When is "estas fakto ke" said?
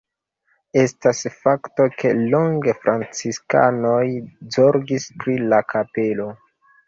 0.83-2.13